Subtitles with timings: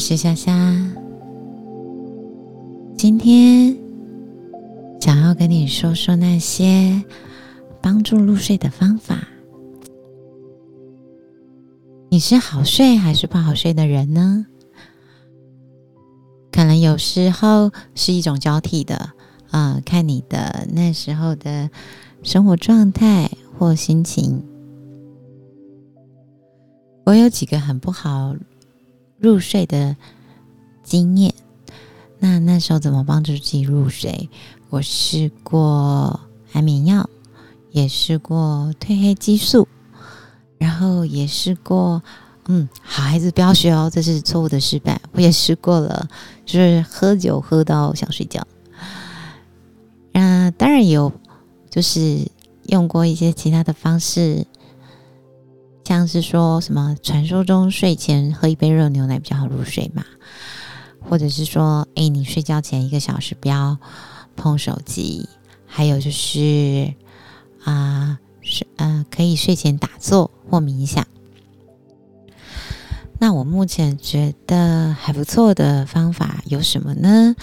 [0.00, 0.50] 是夏夏，
[2.96, 3.76] 今天
[4.98, 7.04] 想要跟你说说那些
[7.82, 9.28] 帮助入睡的方法。
[12.08, 14.46] 你是好睡还是不好睡的人呢？
[16.50, 19.10] 可能有时候是一种交替的，
[19.50, 21.68] 啊，看你的那时候的
[22.22, 24.42] 生活状态或心情。
[27.04, 28.34] 我有几个很不好
[29.20, 29.96] 入睡的
[30.82, 31.34] 经验，
[32.18, 34.28] 那那时候怎么帮助自己入睡？
[34.70, 36.20] 我试过
[36.52, 37.08] 安眠药，
[37.70, 39.68] 也试过褪黑激素，
[40.58, 42.02] 然后也试过，
[42.48, 45.00] 嗯，好孩子不要学哦，这是错误的示范。
[45.12, 46.08] 我也试过了，
[46.46, 48.46] 就是喝酒喝到想睡觉。
[50.12, 51.12] 那，当然有，
[51.68, 52.26] 就是
[52.64, 54.46] 用过一些其他的方式。
[55.90, 60.04] 像是说什么传说中睡前喝一杯热牛奶比较好入睡嘛，
[61.00, 63.76] 或者是说，哎，你睡觉前一个小时不要
[64.36, 65.28] 碰手机，
[65.66, 66.94] 还有就是
[67.64, 71.04] 啊，是呃，可以睡前打坐或冥想。
[73.18, 77.34] 那我目前觉得还不错的方法有什么呢？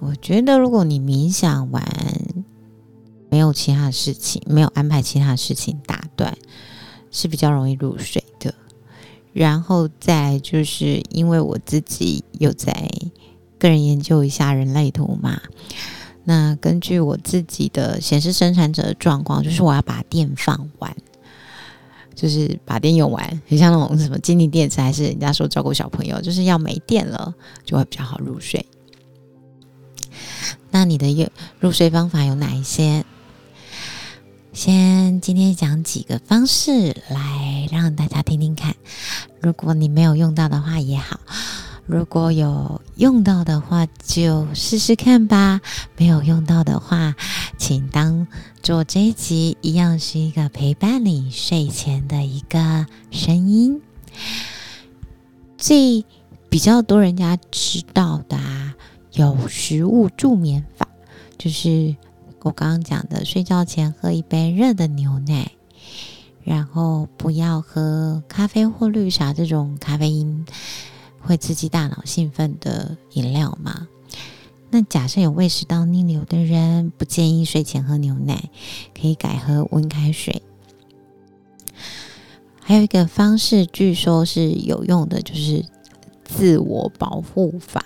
[0.00, 1.82] 我觉得如果你冥想完
[3.30, 6.36] 没有其他的事情，没有安排其他的事情打断。
[7.10, 8.54] 是比较容易入睡的，
[9.32, 12.88] 然后再就是因为我自己有在
[13.58, 15.40] 个人研究一下人类图嘛，
[16.24, 20.94] 那根据我自己的显示生产者的状况，就是我要把电放完，
[22.14, 28.64] 就是把电用完，很像那种什么精灵电池，还是人家说照顾小朋友，就是要没电了就会比较好入睡。
[30.70, 33.04] 那你的入入睡方法有哪一些？
[34.62, 38.74] 先今天讲几个方式来让大家听听看，
[39.40, 41.18] 如果你没有用到的话也好，
[41.86, 45.62] 如果有用到的话就试试看吧。
[45.96, 47.16] 没有用到的话，
[47.56, 48.26] 请当
[48.62, 53.80] 做这一集一样是一个陪伴你睡前的一个声音。
[55.56, 56.04] 最
[56.50, 58.74] 比较多人家知道的啊，
[59.12, 60.86] 有食物助眠法，
[61.38, 61.96] 就是。
[62.42, 65.52] 我刚刚讲的，睡觉前喝一杯热的牛奶，
[66.42, 70.46] 然后不要喝咖啡或绿茶这种咖啡因
[71.20, 73.86] 会刺激大脑兴奋的饮料嘛。
[74.70, 78.48] 那假设有胃食道逆流的人，不建议睡前喝牛奶，
[78.98, 80.42] 可以改喝温开水。
[82.60, 85.64] 还有一个方式，据说是有用的，就是
[86.24, 87.84] 自我保护法。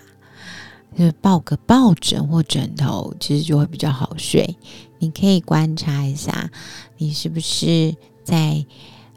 [0.96, 4.56] 就是抱个抱枕或枕头，其实就会比较好睡。
[5.00, 6.50] 你可以观察一下，
[6.98, 8.64] 你是不是在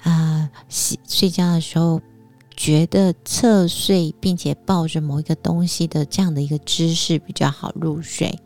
[0.02, 2.02] 啊洗睡觉的时候
[2.56, 8.40] 觉得侧睡，并且抱着某一个东西的这样的一个姿势比较好入睡。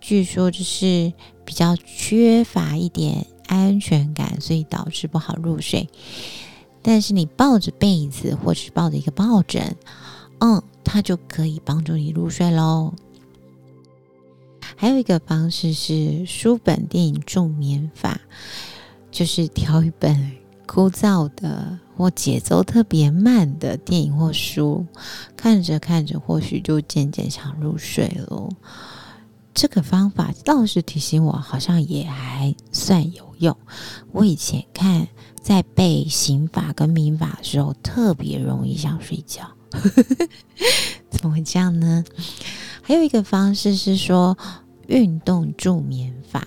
[0.00, 1.12] 据说就是
[1.44, 5.88] 比较缺乏一点安全感，所以导致不好入睡。
[6.82, 9.76] 但是你抱着被子或是抱着一个抱枕，
[10.40, 10.60] 嗯。
[10.88, 12.94] 它就可以帮助你入睡喽。
[14.74, 18.18] 还有一个方式是书本电影助眠法，
[19.10, 20.32] 就是挑一本
[20.66, 24.86] 枯燥的或节奏特别慢的电影或书，
[25.36, 28.48] 看着看着，或许就渐渐想入睡喽。
[29.52, 33.56] 这个方法倒是提醒我，好像也还算有用。
[34.12, 35.08] 我以前看
[35.40, 39.48] 在背刑法跟民法的时候，特别容易想睡觉。
[41.10, 42.04] 怎么会这样呢？
[42.82, 44.36] 还有一个方式是说
[44.86, 46.46] 运动助眠法。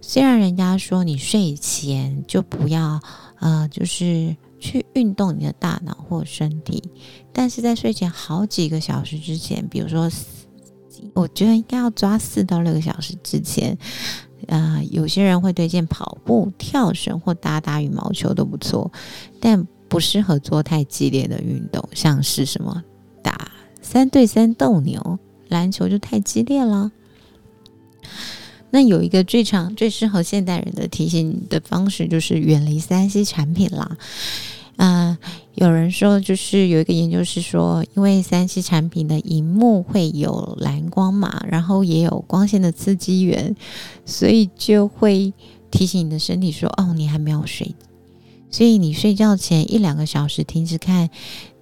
[0.00, 3.00] 虽然人家说你睡前就不要
[3.40, 6.82] 呃，就是去运动你的大脑或身体，
[7.32, 10.10] 但是在睡前好几个小时之前，比如说，
[11.14, 13.76] 我觉得应该要抓四到六个小时之前，
[14.48, 18.90] 呃，有些人会推荐跑步、跳绳或打打羽毛球都不错，
[19.40, 19.66] 但。
[19.86, 22.82] 不适合做太激烈的运动，像是什么
[23.22, 26.90] 打三对三斗牛、篮球就太激烈了。
[28.70, 33.96] 那有一个最常、最适合现代人的提醒的方式，就是远离三 C 产品啦。
[34.76, 35.16] 嗯，
[35.54, 43.54] 有人说，就是有一个研究是说，因为三 C 产品的荧幕会有蓝光嘛，然后也有光线的刺激源，
[44.04, 45.32] 所以就会
[45.70, 47.74] 提醒你的身体说：“哦，你还没有睡。”
[48.50, 51.10] 所以你睡觉前一两个小时停止看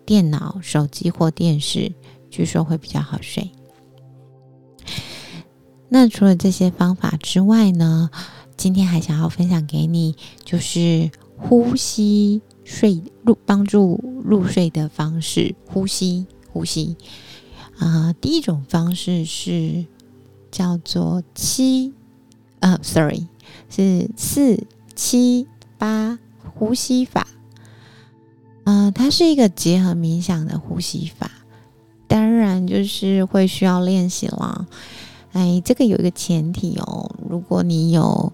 [0.05, 1.93] 电脑、手机或电视，
[2.31, 3.51] 据说会比较好睡。
[5.89, 8.11] 那除了这些方法之外呢？
[8.55, 15.55] 今天还想要分享给你，就是呼吸睡入帮助入睡的方式。
[15.67, 16.97] 呼吸呼吸。
[17.79, 19.87] 啊，第一种方式是
[20.51, 21.93] 叫做七，
[22.61, 23.27] 呃，sorry，
[23.69, 25.49] 是四七
[25.79, 26.19] 八
[26.55, 27.27] 呼吸法。
[28.65, 31.29] 嗯，它是一个结合冥想的呼吸法，
[32.07, 34.67] 当然就是会需要练习啦。
[35.33, 38.33] 哎，这个有一个前提哦，如果你有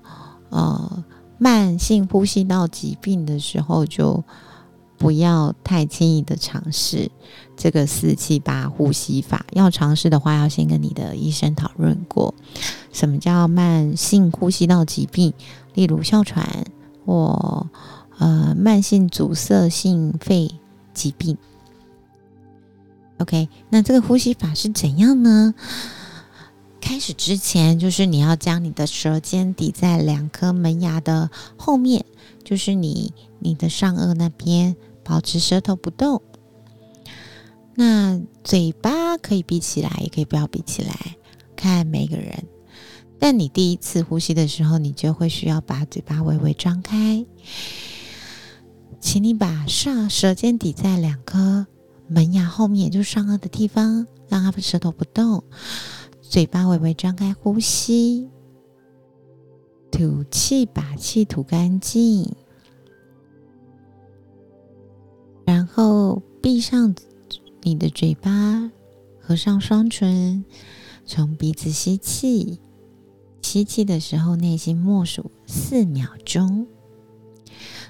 [0.51, 1.05] 呃
[1.39, 4.23] 慢性呼吸道疾病的时候，就
[4.97, 7.11] 不要太轻易的尝试
[7.57, 9.47] 这个四七八呼吸法。
[9.53, 12.35] 要尝试的话，要先跟你的医生讨论过，
[12.93, 15.33] 什么叫慢性呼吸道疾病，
[15.75, 16.67] 例如哮喘
[17.07, 17.67] 或
[18.19, 20.51] 呃慢性阻塞性肺
[20.93, 21.39] 疾病。
[23.19, 25.55] OK，那这个呼吸法是怎样呢？
[26.81, 32.05] 开始之前，就是你要将你的舌尖抵在两颗门牙的后面，
[32.45, 36.23] 就是你你的上颚那边，保持舌头不动。
[37.75, 41.17] 那嘴巴可以闭起来，也可以不要闭起来，
[41.55, 42.45] 看每个人。
[43.21, 47.25] 但你第一次呼吸的时候，你就会需要把嘴巴微微张开。
[49.01, 51.67] 请你把上舌尖抵在两颗
[52.09, 55.45] 门牙后面，就是上颚的地方，让它舌头不动。
[56.29, 58.29] 嘴巴微微张开，呼吸，
[59.91, 62.31] 吐气，把气吐干净，
[65.47, 66.95] 然后闭上
[67.63, 68.71] 你的嘴巴，
[69.19, 70.45] 合上双唇，
[71.07, 72.61] 从鼻子吸气。
[73.41, 76.67] 吸气的时候，内心默数四秒钟。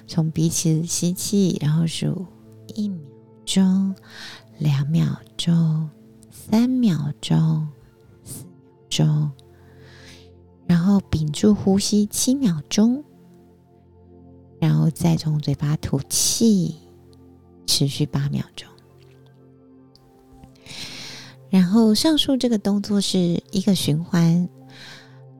[0.07, 2.25] 从鼻子吸气，然后数
[2.73, 3.03] 一秒
[3.43, 3.93] 钟、
[4.57, 5.89] 两秒钟、
[6.31, 7.67] 三秒钟。
[8.89, 9.31] 钟，
[10.67, 13.03] 然后屏住呼吸七秒钟，
[14.59, 16.75] 然后再从嘴巴吐气，
[17.65, 18.67] 持续八秒钟。
[21.49, 24.47] 然后上述这个动作是一个循环，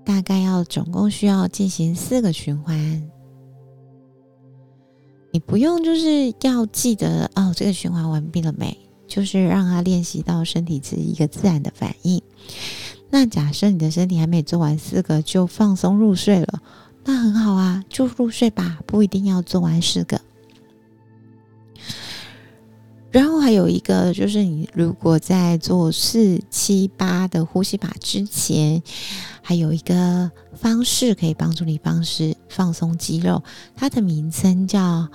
[0.03, 3.11] 大概要总共需要进行四个循环。
[5.31, 8.75] 你不用就是要记得哦，这个循环完毕了没？
[9.07, 12.21] 就是让他练习到身体是一个自然的反应。
[13.09, 16.61] 那假设你的身体还没做完四个就放松入睡了，
[17.05, 20.21] 那很好啊，就入睡吧，不一定要做完四个。
[23.11, 28.83] 然后还有一个就是，你如果在做四七八的呼吸法之前，
[29.41, 33.41] 还有一个方式可以帮助你方式放松肌肉，
[33.75, 35.09] 它的名称叫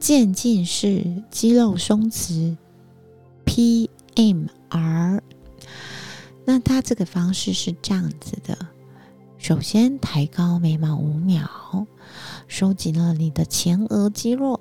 [0.00, 2.56] 渐进式肌肉松弛
[3.44, 5.20] （PMR）。
[6.44, 8.58] 那它这个方式是这样子的：
[9.38, 11.86] 首先抬高眉毛五秒，
[12.48, 14.60] 收紧了你的前额肌肉，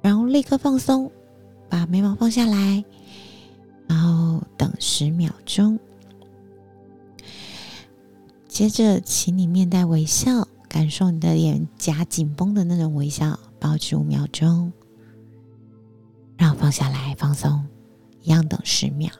[0.00, 1.10] 然后立刻放松，
[1.68, 2.84] 把眉毛放下来，
[3.86, 5.78] 然后等十秒钟。
[8.46, 14.70] 接着，请你面带微笑，感受你的脸颊紧绷的那种微笑，保持五秒钟，
[16.36, 17.64] 然后放下来，放松，
[18.20, 19.10] 一样等十秒。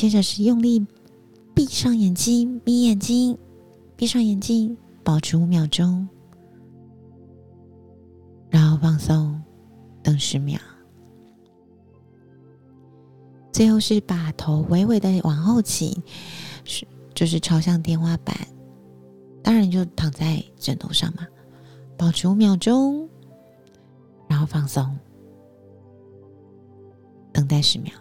[0.00, 0.86] 接着是用力
[1.54, 3.36] 闭上眼睛，眯眼睛，
[3.96, 6.08] 闭上眼睛，保持五秒钟，
[8.48, 9.38] 然后放松，
[10.02, 10.58] 等十秒。
[13.52, 15.94] 最后是把头微微的往后倾，
[16.64, 18.34] 是就是朝向天花板，
[19.42, 21.26] 当然就躺在枕头上嘛，
[21.98, 23.06] 保持五秒钟，
[24.26, 24.98] 然后放松，
[27.34, 27.92] 等待十秒。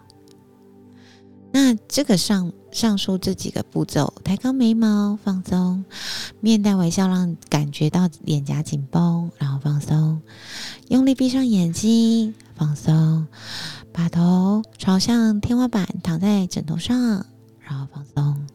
[1.61, 5.83] 那这个上上述这几个步骤：抬高眉毛，放松；
[6.39, 10.21] 面带微笑，让感觉到脸颊紧绷，然后放松；
[10.87, 13.25] 用力闭上眼睛，放松；
[13.91, 17.25] 把头朝向天花板，躺在枕头上，
[17.59, 18.47] 然后放松。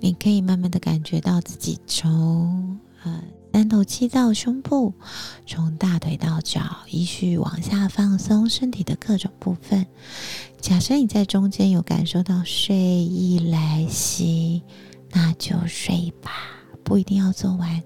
[0.00, 3.22] 你可以慢慢的感觉到自己从呃。
[3.54, 4.92] 三头肌到胸部，
[5.46, 9.86] 从大腿到脚，依序往下放松身体的各种部分。
[10.60, 14.60] 假设你在中间有感受到睡意来袭，
[15.12, 16.32] 那就睡吧，
[16.82, 17.80] 不一定要做完。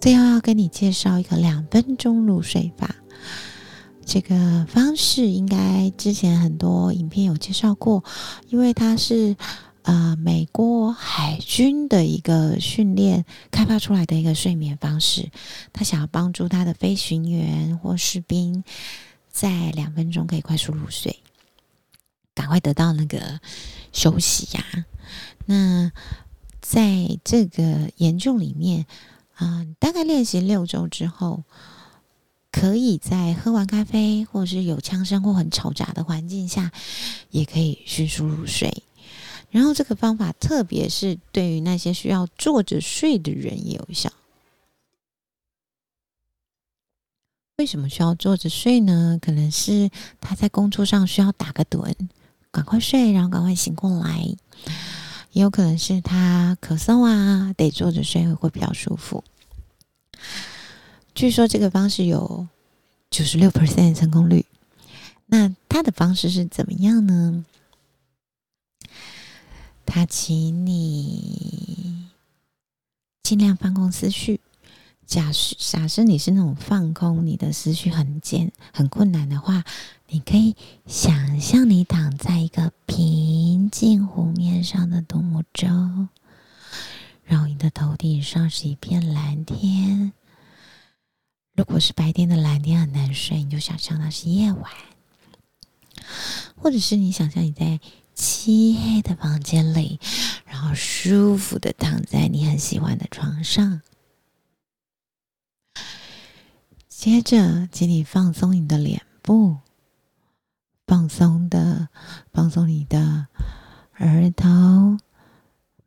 [0.00, 2.94] 最后要跟你介绍一个两分钟入睡法，
[4.06, 8.04] 这个方式应该之前很多影片有介绍过，
[8.48, 9.36] 因为它是。
[9.82, 15.30] 呃，美国海军的一个训练开发出来的一个睡眠方式，
[15.72, 18.62] 他想要帮助他的飞行员或士兵
[19.30, 21.20] 在两分钟可以快速入睡，
[22.34, 23.40] 赶快得到那个
[23.90, 24.64] 休息呀。
[25.46, 25.90] 那
[26.60, 28.86] 在这个研究里面
[29.34, 31.42] 啊，大概练习六周之后，
[32.52, 36.70] 可以在喝完咖啡或是有枪声或很嘈杂的环境下，
[37.30, 38.82] 也可以迅速入睡。
[39.50, 44.12] 然后这个方法，特别是对于那些需要坐着睡的人也有效。
[47.56, 49.18] 为什么需要坐着睡呢？
[49.20, 49.90] 可能是
[50.20, 51.94] 他在工作上需要打个盹，
[52.50, 54.24] 赶快睡，然后赶快醒过来。
[55.32, 59.22] 也有可能是他咳嗽啊，得坐着睡会比较舒服。
[61.14, 62.46] 据说这个方式有
[63.10, 64.46] 九十六 percent 成功率。
[65.26, 67.44] 那他的方式是怎么样呢？
[69.92, 72.06] 他请你
[73.24, 74.40] 尽量放空思绪。
[75.04, 79.64] 假设假设你是那种放空，你的思绪很艰很困难的话，
[80.06, 80.54] 你可以
[80.86, 85.66] 想象你躺在一个平静湖面上的独木舟，
[87.24, 90.12] 然后你的头顶上是一片蓝天。
[91.56, 94.70] 如果是白天的蓝天很难睡，你就想象那是夜晚，
[96.54, 97.80] 或者是你想象你在。
[98.20, 99.98] 漆黑的房间里，
[100.44, 103.80] 然后舒服的躺在你很喜欢的床上。
[106.86, 109.56] 接着，请你放松你的脸部，
[110.86, 111.88] 放松的
[112.30, 113.28] 放松你的
[113.98, 114.98] 额头、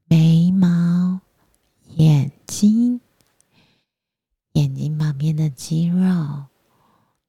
[0.06, 1.20] 眉毛、
[1.90, 3.00] 眼睛、
[4.54, 6.46] 眼睛旁边的肌肉、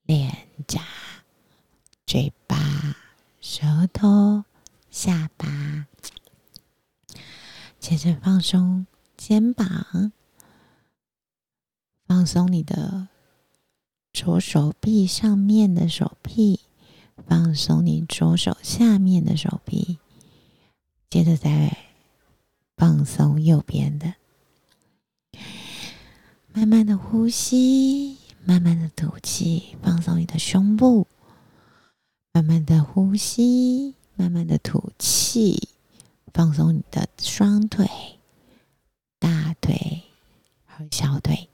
[0.04, 0.80] 脸颊、
[2.06, 2.56] 嘴巴、
[3.42, 4.44] 舌头。
[4.94, 5.88] 下巴，
[7.80, 8.86] 接着放松
[9.16, 10.12] 肩膀，
[12.06, 13.08] 放松你的
[14.12, 16.60] 左手臂上面的手臂，
[17.26, 19.98] 放松你左手下面的手臂，
[21.10, 21.76] 接着再
[22.76, 24.14] 放松右边的，
[26.52, 31.08] 慢慢的呼吸，慢慢的吐气，放松你的胸部，
[32.32, 33.96] 慢慢的呼吸。
[34.16, 35.68] 慢慢的吐气，
[36.32, 37.88] 放松你的双腿、
[39.18, 40.02] 大腿
[40.64, 41.48] 和小腿。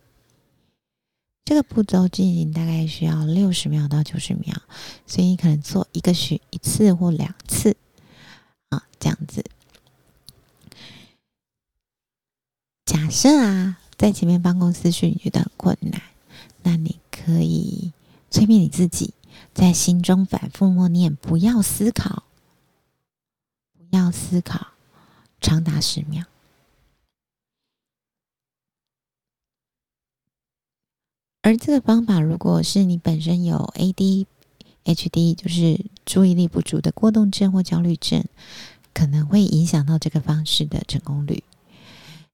[1.45, 4.55] 这个步骤进行大概需要六十秒到九十秒，
[5.07, 7.77] 所以你可能做一个许一次或两次
[8.69, 9.45] 啊，这样子。
[12.85, 16.01] 假设啊，在前面办公思绪你觉得很困难，
[16.63, 17.93] 那你可以
[18.31, 19.15] 催眠你自己，
[19.53, 22.23] 在心中反复默念：不要思考。
[24.11, 24.69] 思考
[25.41, 26.25] 长达十秒，
[31.43, 38.25] 而这个方法，如果是你本身有 ADHD，就是注意力不足的过动症或焦虑症，
[38.93, 41.43] 可能会影响到这个方式的成功率。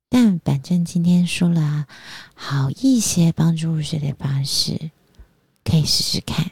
[0.08, 1.86] 但反正今天说了
[2.34, 4.90] 好一些帮助入睡的方式，
[5.64, 6.50] 可以试试看。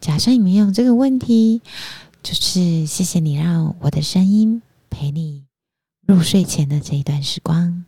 [0.00, 1.62] 假设你没有这个问题。
[2.22, 5.44] 就是谢谢你让我的声音陪你
[6.06, 7.84] 入睡前的这一段时光，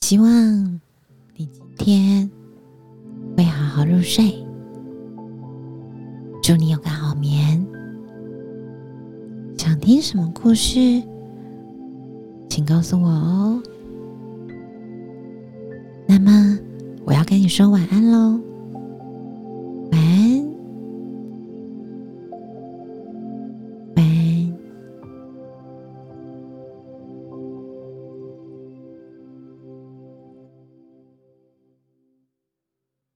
[0.00, 0.80] 希望
[1.36, 2.30] 你今天
[3.36, 4.44] 会好好入睡，
[6.42, 7.64] 祝你有个好眠。
[9.58, 11.02] 想听什么故事，
[12.48, 13.62] 请告诉我哦。
[16.06, 16.58] 那么
[17.04, 18.40] 我要跟你说晚安喽。